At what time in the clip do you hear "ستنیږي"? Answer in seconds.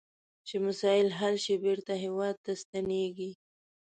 2.61-3.31